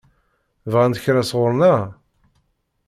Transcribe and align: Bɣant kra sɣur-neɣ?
Bɣant 0.71 1.01
kra 1.03 1.23
sɣur-neɣ? 1.29 1.79